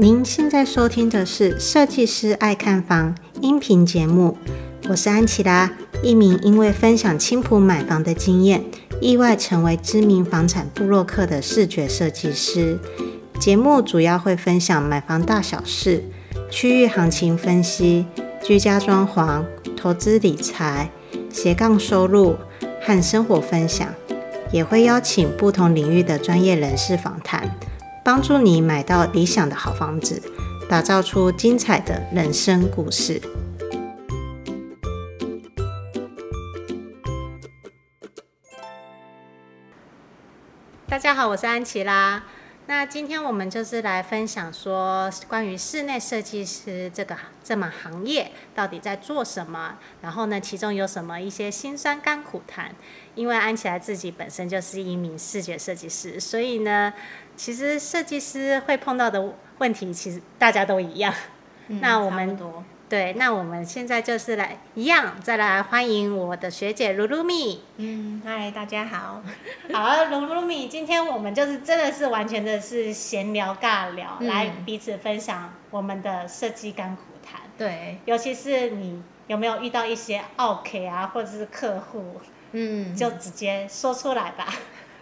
[0.00, 4.38] 您现在收听的是《设计师爱看房》音频节目，
[4.88, 5.72] 我是安琪拉，
[6.04, 8.62] 一名因为分享青浦买房的经验，
[9.00, 12.78] 意外成为知名房产部落客的视觉设计师。
[13.40, 16.04] 节目主要会分享买房大小事、
[16.48, 18.06] 区域行情分析、
[18.40, 19.44] 居家装潢、
[19.76, 20.92] 投资理财、
[21.28, 22.36] 斜杠收入
[22.80, 23.92] 和生活分享，
[24.52, 27.58] 也会邀请不同领域的专业人士访谈。
[28.08, 30.22] 帮助你买到理想的好房子，
[30.66, 33.20] 打造出精彩的人生故事。
[40.88, 42.22] 大家好，我是安琪拉。
[42.68, 52.70] 那今天我们就是来分享说，关于室内设计师这个这门行业到底在做什么，然后呢，其中有什么一些辛酸甘苦谈。
[53.14, 56.92] 因为安琪拉自己本身就是一名视觉设计师，所以呢。
[57.38, 61.14] 其实设计师会碰到的问题，其实大家都一样。
[61.68, 62.36] 嗯、那我们
[62.88, 67.62] 对，那我们现在就是来一样，再来欢迎我的学姐露露米。
[67.76, 69.22] 嗯，嗨，大家好。
[69.70, 77.42] 好，露露米，今天我们就是真的是完全的是闲聊尬聊，嗯、来彼此分享我们的设计甘苦谈。
[77.58, 82.18] 对，尤其是你有没有遇到一些 OK 啊，或者是客户，
[82.52, 84.46] 嗯，就直接说出来吧。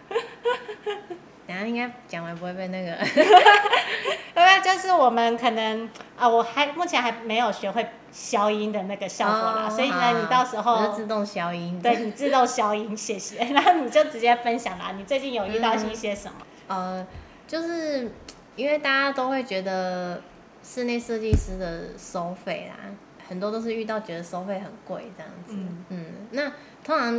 [1.47, 2.91] 等下应该讲完不会被那个，
[4.35, 13.37] 因为就是我们可能啊，我还目前还没有学会消音的那个效果啦，哦、所以呢，啊、你到时候自动消音，对你自动消音，谢谢。
[13.53, 16.37] 然后你就直接分享啦，你最近有遇到一些什么？
[16.67, 17.07] 嗯、呃，
[17.47, 18.11] 就是
[18.55, 20.21] 因为大家都会觉得
[20.63, 22.89] 室内设计师的收费啦，
[23.29, 25.53] 很多都是遇到觉得收费很贵这样子。
[25.53, 26.51] 嗯，嗯，那
[26.83, 27.13] 通常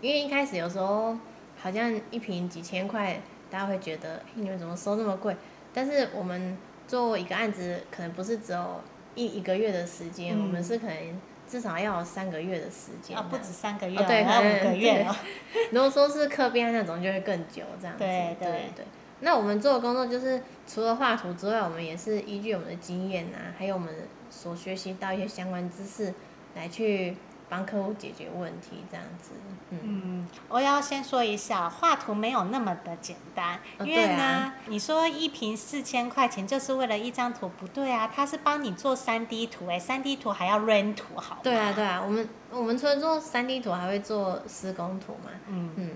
[0.00, 1.16] 因为一开始有时候
[1.62, 3.20] 好像一瓶几千块。
[3.52, 5.36] 大家会觉得，欸，你们怎么收这么贵？
[5.74, 6.56] 但是我们
[6.90, 8.80] 做一个案子，可能不是只有
[9.14, 13.16] 一一个月的时间，嗯、我们是可能至少要有三个月的时间。
[13.16, 15.06] 啊，不止三个月，哦、对，还有五个月。
[15.70, 18.84] 如果说是客编那种，就会更久这样对对，对。
[19.20, 23.94] 那我们做的工作就是，除了画图之外，我们也是依据我们的经验啊，还有我们
[24.28, 26.12] 所学习到一些相关知识
[26.56, 27.14] 来去。
[27.50, 29.32] 帮客户解决问题，这样子。
[29.70, 41.38] 嗯，嗯，我要先说一下，画图没有那么的简单，因为呢，你说一瓶四千块钱就是为了一张图，不对啊，他是帮你做三 D 图，哎，三 D 图还要 render 图，好。
[41.42, 45.30] 对啊，对啊，我们我们除了做三 D 图，还会做施工图嘛。
[45.48, 45.90] 嗯嗯。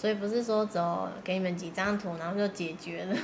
[0.00, 3.16] 所以不是说只有给你们几张图，然后就解决了。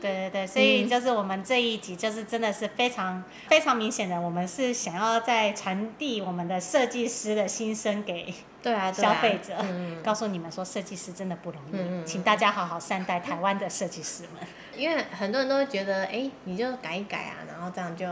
[0.00, 8.32] 对对， 所以就是我们这一集就是真的是非常 非常明显的，我们是想要在传递我们的设计师的心声给
[8.62, 9.54] 对啊消费者，
[10.02, 14.42] 告诉你们说设计师真的不容易，嗯、请大家好好善待台湾的设计师们。
[14.74, 18.06] 因为很多人都会觉得，哎，你就改一改啊，然后这样就。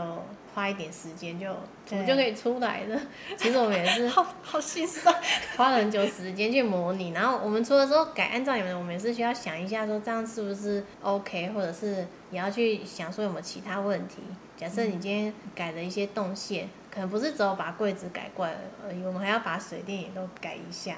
[0.53, 1.47] 花一点时间就
[1.87, 2.99] 图就可以出来了。
[3.37, 5.15] 其实我们也是好好心酸，
[5.55, 7.11] 花了很久时间去模拟。
[7.11, 14.17] 然后我们出的时候改，按照你们，我们也是需要想一下，说这样是不是 OK，或者是你要去想说有没有其他问题。
[14.57, 20.95] 假设你今天改了一些动线，可能不是只有把柜子改过来而已，我们还要把水电也都改一下。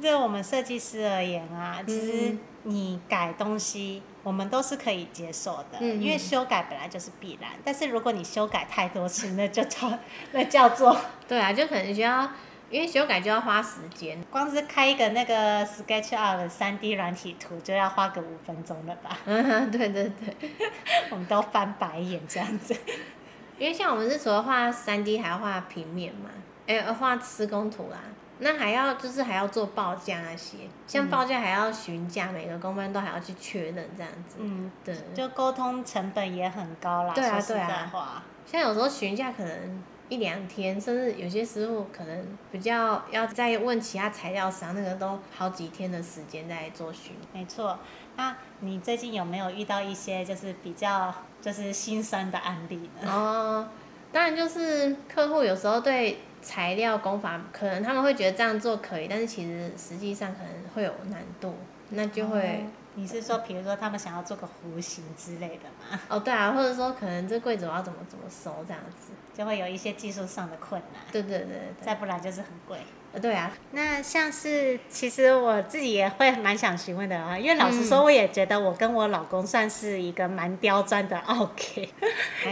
[0.00, 4.02] 对我们设计师而言啊，其实你改东西。
[4.24, 7.50] 我们都是可以接受的，嗯、因为修改本来就是必然。
[7.62, 9.96] 但是如果你修改太多次，那就叫
[10.32, 10.96] 那叫做
[11.28, 12.28] 对啊，就可能需要，
[12.70, 14.18] 因为修改就要花时间。
[14.30, 19.18] 光是开一个那个 SketchUp 的三 D 软体图就要花个五分钟了吧？
[19.26, 20.50] 嗯，对对对，
[21.10, 22.74] 我们都翻白眼这样子。
[23.58, 26.30] 因为像我们是除了画三 D，还要画平面嘛，
[26.66, 27.98] 哎，画施工图啦。
[28.44, 34.36] 那还要就是还要做报价那些，像报价还要询价，嗯、每个公班都还要去确认这样子。
[34.38, 37.14] 嗯，对，就沟通成本也很高啦。
[37.14, 38.22] 对啊，对啊。
[38.44, 47.16] 像有时候询价可能一两天，甚至有些师傅可能比较要再问其他材料商，那个都好几天的时间在做询。
[47.32, 47.78] 没错。
[48.16, 53.10] 那你最近有没有遇到一些就是比较就是心酸的案例呢？
[53.10, 53.68] 哦，
[54.12, 56.18] 当然就是客户有时候对。
[56.44, 61.56] 材料工法可能他们会觉得这样做可以，但是其实实际上可能会有难度，
[61.88, 62.38] 那就会。
[62.40, 66.00] 哦你是说，比如说他们想要做个弧形之类的吗？
[66.08, 71.02] 哦，对啊，或者说可能这柜子我要怎么怎么收这样子，就会有一些技术上的困难。
[71.10, 72.78] 对对对，对，再不然就是很贵。
[73.14, 73.50] 呃，对啊。
[73.70, 81.88] 那像是其实我自己也会蛮想询问的啊，因为老实说，我也觉得我跟我老公算是一个蛮刁钻的 OK，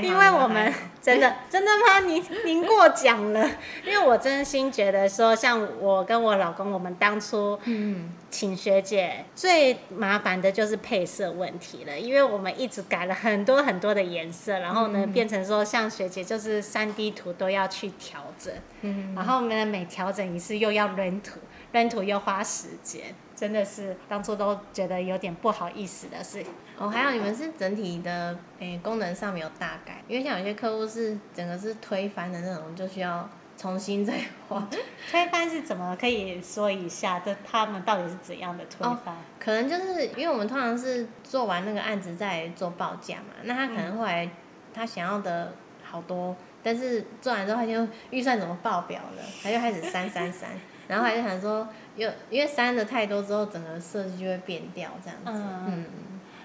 [0.03, 0.73] 因为我们
[1.03, 2.00] 真的真的吗？
[2.00, 3.44] 您您过奖了，
[3.85, 8.12] 因为我真心觉得说，像我跟我老公，我们当初嗯。
[8.32, 18.50] 请学姐，最麻烦的就是配色问题了，因为我们一直改了很多很多的颜色，然后呢，变成说像学姐就是三 D 图都要去调整，
[18.81, 21.38] 嗯，然后我们的每调整一次又要扔土，
[21.72, 26.44] 扔土又花时间，真的是当初都觉得有点不好意思的事。
[26.78, 33.28] 哦，还有你们是整体的诶功能上面有大改，因为像有些客户是整个是推翻的那种，就需要。
[33.54, 34.14] 重新再
[34.49, 34.66] 画，
[35.10, 35.94] 推翻是怎么？
[36.00, 39.14] 可以说一下，这他们到底是怎样的推翻？
[39.14, 44.28] 哦，可能就是因为我们通常是做完那个案子再做报价嘛，那他可能后来
[44.75, 45.52] 他想要的
[45.84, 50.50] 好多，但是做完之后他就预算怎么爆表了，他就开始删删删，
[50.88, 55.43] 然后他就想说，又因为删的太多之后，整个设计就会变掉这样子。
[55.43, 55.87] 嗯嗯，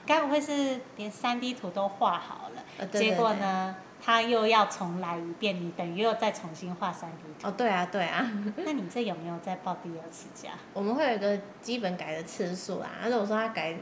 [0.05, 3.75] 该不会是连三 D 图都画好了，呃、对对对，结果呢？
[3.99, 7.47] 他又要重来一遍，你等于又再重新画三 D 图。
[7.47, 8.31] 哦，对啊，对啊。
[8.57, 10.51] 那你这有没有再报第二次价？
[10.71, 13.75] 我们会有一个基本改的次数啦，如果说他改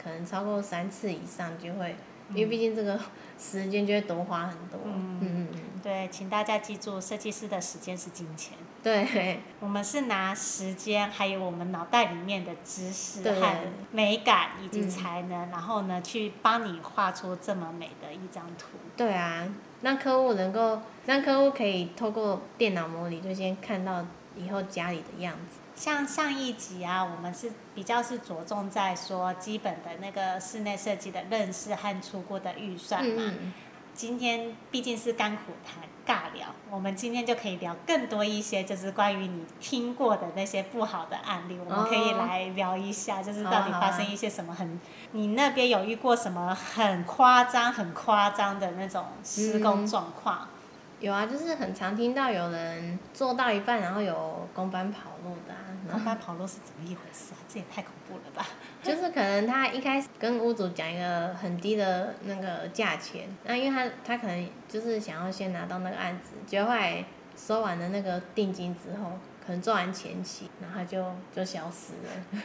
[0.00, 1.96] 可能超过三次以上，就会，嗯、
[2.34, 2.98] 因为毕竟这个
[3.38, 4.80] 时间就会多花很多。
[4.84, 5.58] 嗯嗯嗯。
[5.82, 8.56] 对，请大家记住，设计师的时间是金钱。
[8.82, 9.40] 对。
[9.60, 13.56] 我们是拿时间，还有我们脑袋里面的知识和
[13.90, 18.78] 美感以及才能，嗯、然后呢，去帮你画出这么美的一张图。
[18.96, 19.48] 对啊。
[19.82, 24.06] 让客户能够，让客户可以透过电脑模拟，就先看到
[24.36, 25.58] 以后家里的样子。
[25.74, 33.14] 像上一集啊，我们是比较是着重在说基本的那个室内设计的认识和初步的预算嘛。
[33.18, 33.52] 嗯
[33.94, 44.80] 今天毕竟是甘苦谈尬聊，我们今天就可以聊更多一些，就是关于你听过的那些不好的案例，我们可以来聊一下，就是到底发生一些什么很，
[45.10, 50.48] 你那边有遇过什么很夸张、很夸张的那种施工状况？
[51.02, 55.58] 有啊，就是很常听到有人做到一半，然后有工班跑路的啊。
[55.90, 57.38] 工班跑路是怎么一回事啊？
[57.48, 58.46] 这也太恐怖了吧！
[58.80, 67.04] 就是可能他一开始跟屋主讲一个很低的那个价钱，那因为他他可能就是想要先拿到那个案子，结果后来
[67.36, 72.42] 收完了那个定金之后，可能做完前期，然后他就就消失了。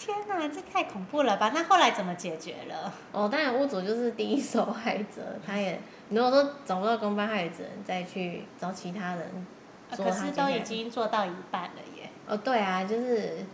[0.00, 1.52] 天哪，这太恐怖了吧！
[1.54, 2.90] 那后来怎么解决了？
[3.12, 9.46] 哦，当然屋主就是第一受害者，他也如果说找不到公班，他也只能再去找其他人
[9.92, 10.06] 做。
[10.06, 12.08] 可是都已经做到一半了耶。
[12.26, 13.44] 哦，对啊，就是，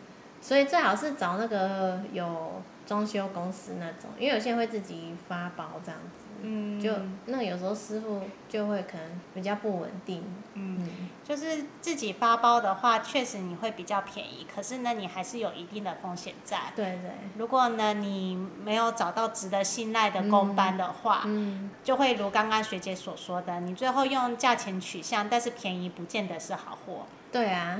[0.40, 6.24] 所以最好是找那个有装修公司那种，因为有些人会自己发包这样子。
[6.42, 6.92] 嗯，就
[7.24, 10.22] 那有时候师傅就会可能比较不稳定。
[10.52, 10.86] 嗯，
[11.24, 16.58] 就是自己发包的话，确实你会比较便宜，可是呢，你还是有一定的风险在。
[16.76, 17.10] 对对。
[17.38, 27.06] 如果呢，你没有找到值得信赖的工班的话，嗯，就会如刚刚学姐所说的，你最后用价钱取向，但是便宜不见得是好货。
[27.32, 27.78] 对啊，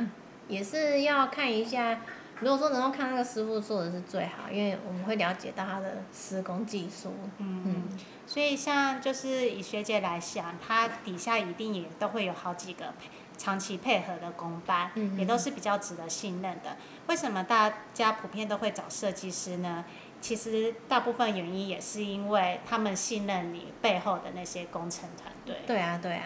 [0.48, 2.00] 也是要看一下。
[2.40, 7.12] 如果说能够看那个师傅做的是最好，因为我们会了解到他的施工技术。
[7.38, 7.98] 嗯嗯。
[8.26, 16.76] 所以像就是以学姐来想，她底下一定也都会有好几个配长期配合的工班，嗯、也都是比较值得信任的。
[17.06, 19.84] 为什么大家普遍都会找设计师呢？
[20.20, 25.56] 其实大部分原因也是因为他们信任你背后的那些工程团队。
[25.66, 26.24] 对啊，对啊，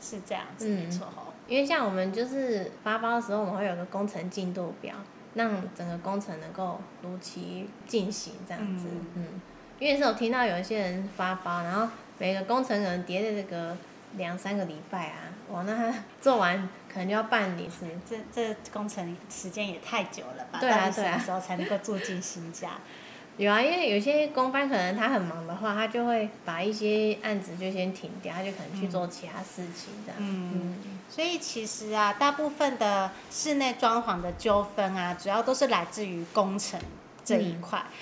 [0.00, 1.06] 是这样子，没错。
[1.48, 4.94] 因为像我们就是发包的时候，我们会有个工程进度表。
[5.34, 9.40] 让整个工程能够如期进行，这样子，嗯，嗯，
[9.78, 11.88] 因为是有听到有一些人发包，然后
[12.18, 13.76] 每个工程可能叠的这个
[14.16, 15.18] 两三个礼拜啊，
[15.50, 20.60] 哇，那他做完可能就要半年，是这这工程时间也太久了吧？
[20.60, 22.72] 对啊，对啊，什么时候才能够住进新家？
[23.38, 30.16] 有啊，因为有些公班可能他很忙的话，他就会把一些案子就先停掉，他就可能去做其他事情这样。
[30.18, 36.78] 嗯，嗯，所以其实啊，大部分的室内装潢的纠纷啊，主要都是来自于工程
[37.24, 37.78] 这一块。
[37.78, 37.92] 嗯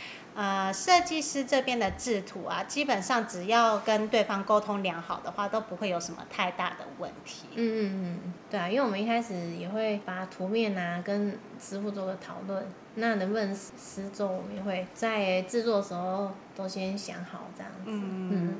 [0.40, 7.44] 呃，设计师这边的制图啊，基本上只要跟对方沟通良好的话，都不会有什么太大的问题。
[7.56, 17.82] 嗯嗯嗯，对啊，因为我们一开始也会把图面啊跟师傅做个讨论，那能不能师做，我们也会在制作的时候都先想好这样子。
[17.84, 18.54] 嗯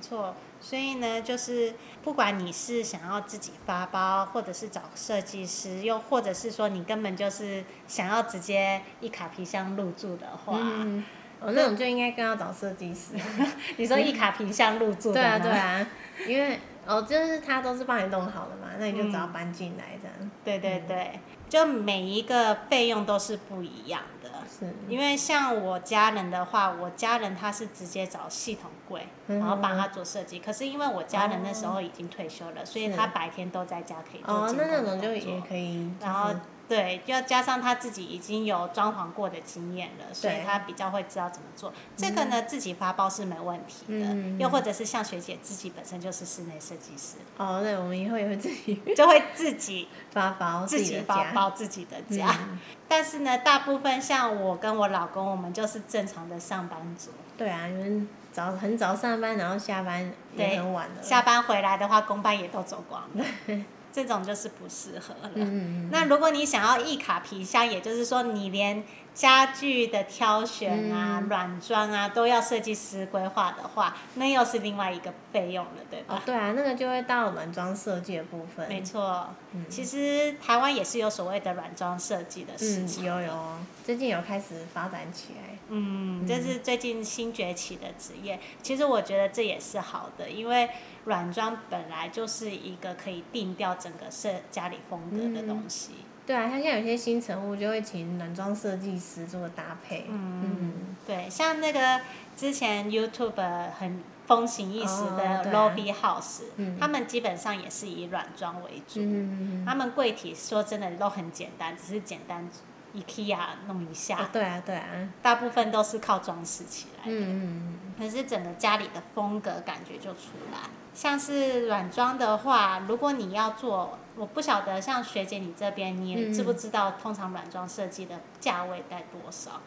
[0.00, 11.04] 错，所以呢，就是不管你是想要自己发包，或者是找设计师，又或者是说你根本就是想要直接一卡皮箱入住的话，嗯，
[11.40, 13.14] 哦，那种就应该更要找设计师。
[13.76, 15.86] 你说一卡皮箱入住， 对啊对啊，
[16.26, 20.16] 因为哦，就是他都是帮你弄好的嘛，那你就只要搬进来这样。
[20.20, 24.30] 嗯，对对对，就每一个费用都是不一样的。
[24.48, 30.40] 是因为像我家人的话，我家人他是直接找系统柜，然后帮他做设计。
[30.40, 34.34] 可是因为我家人那时候已经退休了，所以他白天都在家可以做。
[34.34, 35.88] 哦，那那种就也可以。
[36.00, 36.34] 然后
[36.70, 41.72] 对，要加上他自己已经有装潢过的经验了，所以他比较会知道怎么做。
[41.96, 44.06] 这个呢，自己发包是没问题的。
[44.06, 47.16] 嗯、又或者是像学姐自己本身就是室内设计师。
[47.38, 52.32] 哦，对，我们以后也会自己就会自己 发包自己发包自己的家。
[52.48, 57.10] 嗯、但是呢，大部分像我跟我老公，我们就是正常的上班族。
[57.36, 61.02] 对啊，你们早很早上班，然后下班也很晚了。
[61.02, 63.24] 下班回来的话，公班也都走光了。
[63.92, 65.30] 这种就是不适合了。
[65.34, 68.82] 嗯、那如果你想要一卡皮箱，也就是说你连
[69.20, 76.14] 家具的挑选啊、软、嗯、装啊都要设计师规划的话，那又是另外一个费用了，对吧？
[76.14, 78.66] 哦、对啊，那个就会到软装设计的部分。
[78.66, 79.28] 没错。
[79.52, 83.06] 嗯、其实台湾也是有所谓的软装设计的事情、嗯。
[83.06, 85.58] 有有，最近有开始发展起来。
[85.68, 88.40] 嗯，这是最近新崛起的职业。
[88.62, 90.70] 其实我觉得这也是好的，因为。
[91.06, 95.92] 软装本来就是一个可以定调整个设家里风格的东西。
[96.30, 100.06] 嗯、对啊，像现在有些新成物就会请软装设计师做搭配。
[100.08, 100.72] 嗯，嗯
[101.06, 102.00] 对，像那个
[102.36, 109.00] 之前 YouTube 很风行一时的 Lobby House，、哦啊、他们基本上也是以软装为主。
[109.00, 112.48] 嗯、他们柜体说真的都很简单，只是简单
[112.94, 114.18] IKEA 弄一下。
[114.22, 114.84] 哦、对啊，对啊。
[115.22, 117.16] 大部分都是靠装饰起来的。
[117.16, 120.58] 嗯，可是整个家里的风格感觉就出来。
[120.92, 129.60] 像是软装的话，如果你要做，我不晓得像学姐你这边，你知不知道通常软装设计的价位在多少？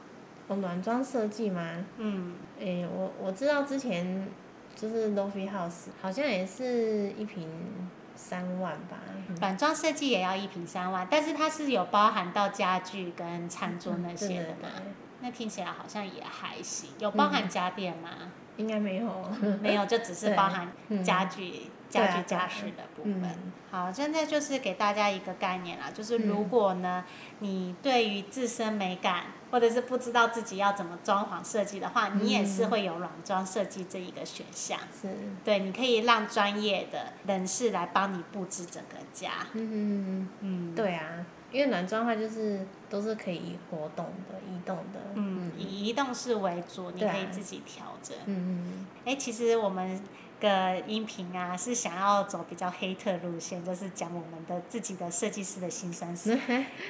[0.49, 1.85] 哦，软装设计吗？
[1.97, 4.27] 嗯，诶、欸，我我知道之前
[4.75, 7.47] 就是 Lofi House 好像也是一坪
[8.15, 8.97] 三万吧。
[9.39, 14.69] 软装设计也要一平三万，但是它是有包含到家具跟餐桌那些的嘛？
[14.77, 18.09] 嗯、那听起来好像也还行，有包含家电吗？
[18.19, 20.71] 嗯应该没有，没有，就只是 包含
[21.03, 23.23] 家具、嗯、家具家饰的部分。
[23.23, 34.79] 嗯、好，现在就是给大家一个概念啦，就是如果呢，嗯、你对于自身美感或者是不知道自己要怎么装潢设计的话，嗯、你也是会有软装设计这一个选项。
[34.99, 35.09] 是，
[35.43, 39.29] 对，你可以让专业的人士来帮你布置整个家。
[39.53, 41.25] 嗯嗯嗯，对啊。
[41.51, 44.99] 因为软装的话，就是都是可以活动的、移动的。
[45.13, 48.17] 嗯，以移动式为主，你可以自己调整。
[48.25, 48.87] 嗯嗯。
[49.05, 50.01] 哎，其实我们
[50.43, 56.37] 的音频啊，是想要走比较黑特路线，就是讲我们的自己的设计师的辛酸史。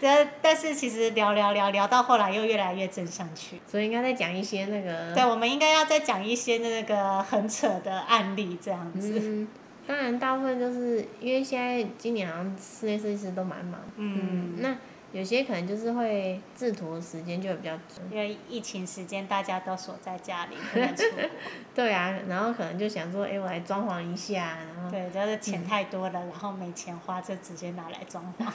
[0.01, 5.13] 但但是其实聊聊聊聊到后来又越来越正向去，所以应该再讲一些那个。
[5.13, 9.19] 对，我们应该要再讲一些那个很扯的案例，这样子。
[9.21, 9.47] 嗯
[9.85, 14.77] 当然，大部分就是因为现在今年好像室内设计师都蛮忙，嗯，嗯，那
[15.13, 21.23] 有些可能就是会制图的时间就会比较久，因为疫情时间大家都锁在家里不能出国。
[21.73, 28.45] 对啊，然后可能就想说，哎、欸，我来装潢一下，然后对，就是钱太多了，嗯、然后没钱花，就直接拿来装潢。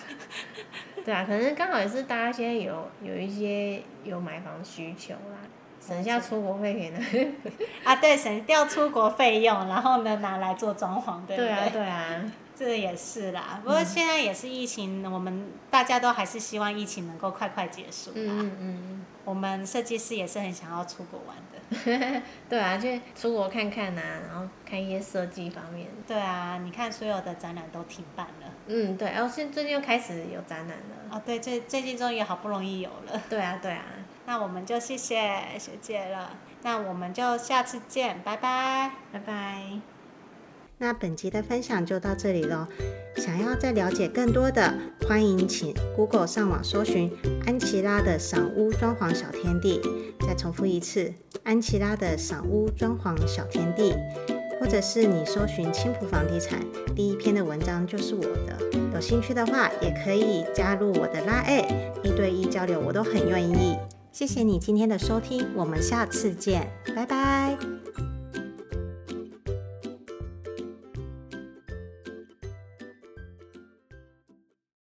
[1.05, 5.39] 对啊，可能刚好也是大家现在有有一些有买房需求啦。
[5.81, 6.99] 省下出国费给呢？
[7.85, 11.47] 啊，对，省掉出国费用，然后呢，拿来做装潢，对不对？
[11.47, 13.61] 对啊，对啊，这也是啦。
[13.63, 18.17] 不过现在也是疫情，嗯、我们大家都还是希望疫情能够快快结束啦。
[18.17, 19.07] 嗯嗯。
[19.25, 22.23] 我们设计师也是很想要出国玩的。
[22.49, 25.87] 对啊，就出国看看呐、啊，然后看一些设计方面。
[26.07, 28.53] 对啊，你看所有的展览都停办了。
[28.67, 31.17] 嗯，对，然后现最近又开始有展览了。
[31.17, 33.23] 哦，对，最最近终于好不容易有了。
[33.29, 33.85] 对啊，对啊。
[34.25, 36.31] 那我们就谢谢学姐了，
[36.63, 39.98] 那我们就下次见，拜拜，拜拜。
[40.79, 42.67] 那本集的分享就到这里喽。
[43.17, 44.73] 想要再了解更多的，
[45.07, 47.11] 欢迎请 Google 上网搜寻
[47.45, 49.81] 安琪拉的赏屋装潢小天地。
[50.27, 53.95] 再重复一次，安琪拉的赏屋装潢小天地，
[54.61, 56.61] 或者是你搜寻青埔房地产，
[56.95, 58.57] 第一篇的文章就是我的。
[58.95, 63.77] 有兴趣的话，也可以加入我的拉 A，一对一交流，我都很愿意。
[64.13, 67.57] 谢谢你今天的收听，我们下次见，拜拜。